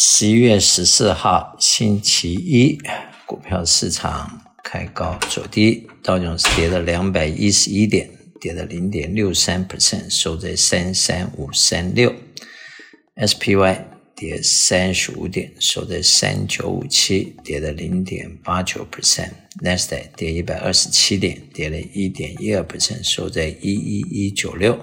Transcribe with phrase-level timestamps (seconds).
[0.00, 2.78] 十一月十四号星期一，
[3.26, 8.08] 股票市场开高走低，道琼斯跌了两百一十一点，
[8.40, 12.14] 跌了零点六三 percent，收在三三五三六。
[13.16, 13.76] SPY
[14.14, 19.32] 跌三十五点，收在三九五七，跌了零点八九 percent。
[19.64, 24.78] n e s t 跌一百二十七点，跌了一点一二 percent，收在一一一九六。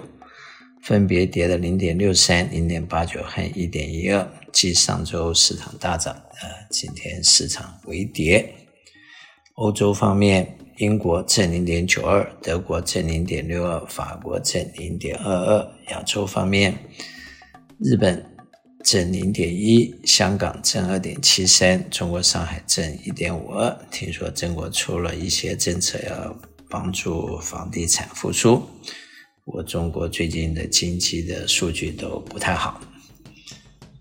[0.86, 4.24] 分别跌了零点六三、零点八九和一点一二。
[4.52, 8.54] 继上周市场大涨，呃，今天市场微跌。
[9.54, 15.68] 欧洲方面，英国正零点九二，德国正零点六二，法国正零点二二。
[15.90, 16.72] 亚洲方面，
[17.80, 18.24] 日本
[18.84, 23.76] 正零点一，香港正二点七三，中国上海正一点五二。
[23.90, 26.38] 听说中国出了一些政策，要
[26.70, 28.62] 帮助房地产复苏。
[29.46, 32.80] 我中国最近的经济的数据都不太好，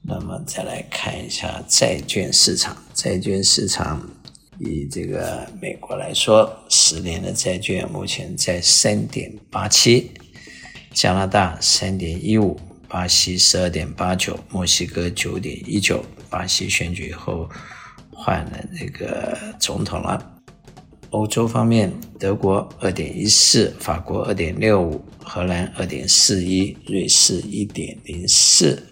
[0.02, 2.76] 那么再来看一下债券市场。
[2.96, 4.10] 债券市场
[4.60, 10.10] 以这个美国来说，十年的债券目前在三点八七，
[10.92, 16.04] 加拿大三点一五，巴西十二点八九，墨西哥九点一九。
[16.28, 17.48] 巴西选举以后
[18.10, 20.35] 换了那个总统了。
[21.16, 28.84] 欧洲方面，德国二点一四，法国二点六五，荷兰二点四一，瑞士一点零四。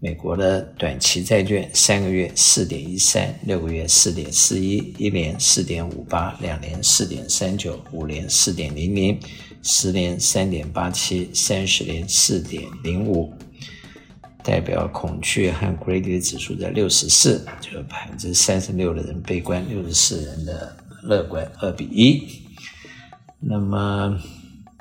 [0.00, 9.16] 美国的短期债券三个月四点一三，六个月四点四一，一年四点五八，两年四点三九，五年四点零零，
[9.62, 13.32] 十年三点八七，三十年四点零五。
[14.42, 20.76] 代表恐惧和 Greedy 指数的六十四，就百分之三十六的人悲观，六十四人的。
[21.02, 22.22] 乐观二比一，
[23.38, 24.20] 那么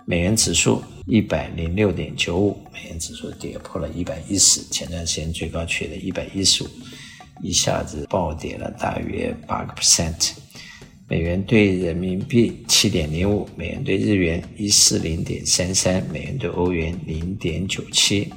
[0.05, 6.67] 美元指数一百零六点九五，美元指数跌破了一百一十，前段时间最高去了一百一十五，
[7.41, 10.31] 一下子暴跌了大约八个 percent。
[11.07, 18.31] 美元兑人民币七点零五，美元兑日元一四零点三三，美元兑欧元零点九七，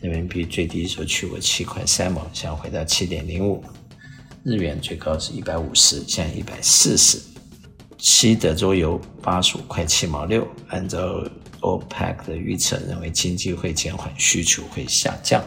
[0.00, 3.62] 人民币最低时候去过七块三毛，想回到七点零五。
[4.44, 7.18] 日元最高是一百五十，现在一百四十。
[7.98, 11.22] 西德州油八十五块七毛六，按照
[11.60, 15.42] OPEC 的预测，认为经济会减缓，需求会下降。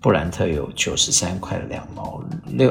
[0.00, 2.70] 布兰特油九十三块两毛六，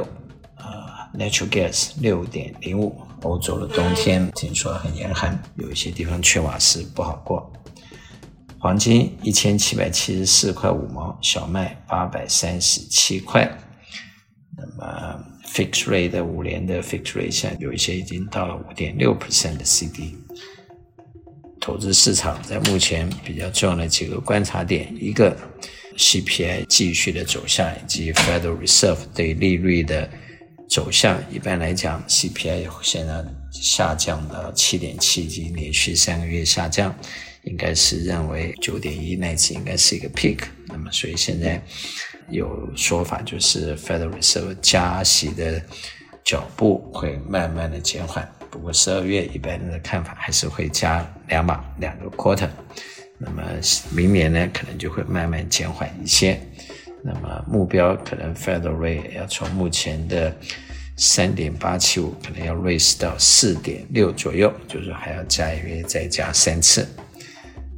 [0.56, 0.66] 呃
[1.14, 3.02] ，Natural Gas 六点零五。
[3.24, 7.54] 欧洲的冬天听说很严寒，有一些地方缺瓦斯不好过。
[8.58, 13.48] 黄金一千七百七十四块五毛，小麦八百三十七块。
[15.54, 20.16] Fixed rate 的五年的 fixed rate 现在有一些已经到了五点六 percent 的 CD。
[21.60, 25.38] 投资市场在目前比较重要的几个观察点，一个
[25.98, 30.10] CPI 继续的走向，以及 Federal Reserve 对利率的
[30.70, 31.22] 走向。
[31.30, 36.96] 一般来讲，CPI 现在下降到七点七，已经连续三个月下降，
[37.44, 40.40] 应该是认为九点一那次应该是一个 peak。
[40.68, 41.62] 那么，所以现在。
[42.30, 45.62] 有说法就是 Federal Reserve 加息的
[46.24, 52.50] 脚步会慢慢的减缓，不过十二月一般人的看法还是会加两码两个 quarter，
[53.18, 53.44] 那么
[53.92, 56.40] 明年呢可能就会慢慢减缓一些，
[57.04, 60.36] 那么目标可能 Federal Rate 要从目前的
[60.98, 66.88] 三点八七五可能要 raise 到四点六左右，就是还要加一个月再加三次。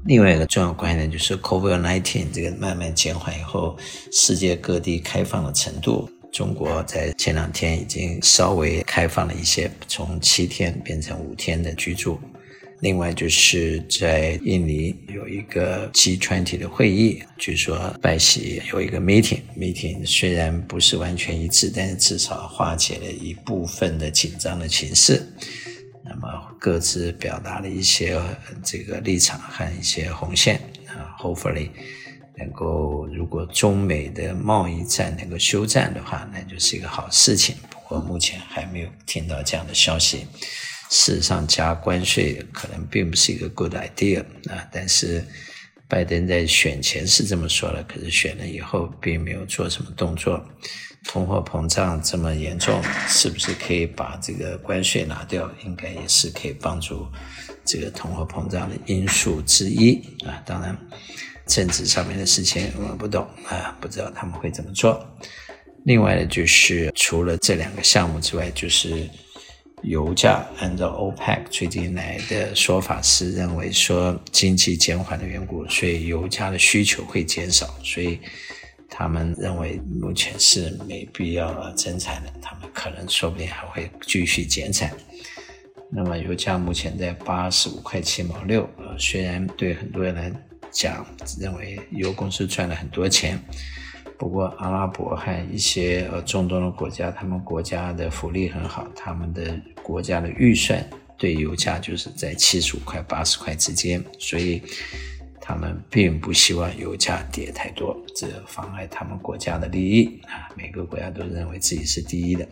[0.06, 3.78] 另外一个重要观点就是 COVID-19 这个慢慢减缓以后，
[4.12, 6.10] 世界各地开放的程度。
[6.32, 12.20] 中国在前两天已经稍微开放了一些，从七天变成五天的居住。
[12.82, 25.26] 另外就是在印尼有一个 G20 的会议，据说拜习有一个 meeting，meeting 虽然不是完全一致，但是至少化解了一部分的紧张的情势。
[26.64, 28.18] 各自表达了一些
[28.64, 30.56] 这个立场和一些红线
[30.88, 31.70] 啊，hopefully
[32.38, 37.58] 能够，如果中美的贸易战能够休战的话，那就是一个好事情。
[37.70, 40.26] 不过目前还没有听到这样的消息。
[40.90, 45.22] 事实上，加关税可能并不是一个 good idea 啊，但是
[45.94, 50.44] 拜登在选前是这么说了，可是选了以后并没有做什么动作。
[51.04, 55.48] 通货膨胀这么严重，是不是可以把这个关税拿掉？
[55.64, 57.06] 应该也是可以帮助
[57.64, 60.42] 这个通货膨胀的因素之一啊。
[60.44, 60.76] 当然，
[61.46, 65.06] 政治上面的事情我们不懂啊，不知道他们会怎么做。
[65.86, 69.08] 另外呢，就是除了这两个项目之外，就是
[69.84, 78.20] 油价，按照 OPEC 最近来的说法是认为说经济减缓的缘故，所以油价的需求会减少，所以。
[78.96, 84.92] 他们认为目前是没必要增产的，他们可能说不定还会继续减产。
[85.90, 88.70] 那么油价目前在八十五块七毛六，
[89.00, 90.32] 虽然对很多人来
[90.70, 91.04] 讲
[91.40, 93.44] 认为油公司赚了很多钱，
[94.24, 100.82] 不过阿拉伯和一些呃中东的国家，他们国家的福利很好，他们的国家的预算
[101.18, 104.64] 对油价就是在七十五块八十块之间，所以
[105.42, 110.48] 他们并不希望油价跌太多，这妨碍他们国家的利益啊。
[110.56, 112.48] 每个国家都认为自己是第一的。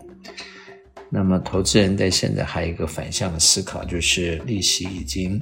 [1.09, 5.41] 那么，投资人在现在还有一个反向的思考，就是利息已经，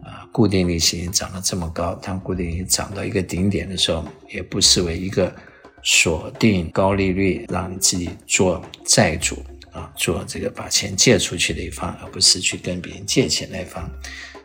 [0.00, 5.34] 啊，固定利息已经涨到这么高，当固定利息涨到一个顶点的时候，也不视为一个
[5.88, 9.40] 锁定高利率，让你自己做债主
[9.70, 13.88] 啊，做这个把钱借出去的一方，而不是去跟别人借钱那一方。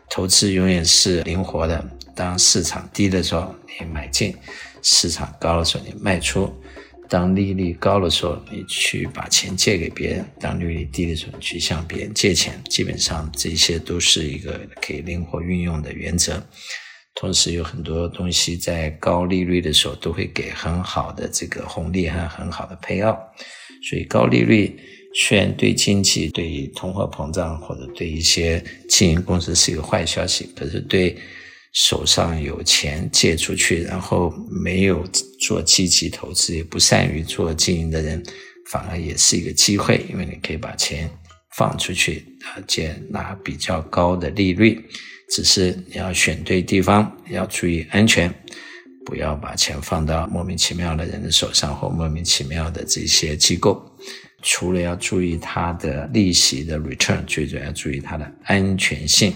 [0.08, 1.84] 投资永远是灵活的，
[2.14, 4.36] 当市场低的时候你买进，
[4.82, 6.48] 市场高的时候你卖出。
[7.08, 12.54] 当利率高的时候，你去把钱借给别人；当利率低的时候，你去向别人借钱。
[12.70, 16.40] 基本上这些都是一个可以灵活运用的原则。
[17.22, 23.16] 同时，有很多东西在高利率的时候都会给很好的这个红利和很好的配额。
[23.88, 24.76] 所以，高利率
[25.14, 31.16] 虽然对经济、对通货膨胀或者对一些经营公司是一个坏消息，可是对。
[31.74, 35.02] 手上有钱借出去，然后没有
[35.40, 38.22] 做积极投资，也不善于做经营的人，
[38.70, 41.08] 反而也是一个机会，因为你可以把钱
[41.56, 44.84] 放出去，而且拿比较高的利率。
[45.30, 48.32] 只是你要选对地方，要注意安全，
[49.06, 53.82] 不要把钱放到莫名其妙的人的手上或莫名其妙的这些机构。
[54.42, 59.32] 除了要注意它的利息的 return，最主要要注意它的安全性。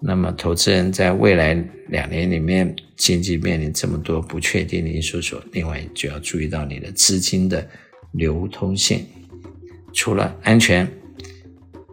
[0.00, 1.54] 那么，投资人在未来
[1.88, 7.68] 两年里面，经济面临这么多不确定的因素时，另外就要注意到你的资金的
[8.12, 9.04] 流通性。
[9.92, 10.88] 除了安全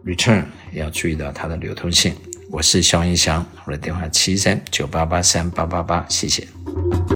[0.04, 2.14] ，return 也要注意到它的流通性。
[2.50, 6.46] 我是肖云翔，我的电话七三九八八三八八八，谢谢。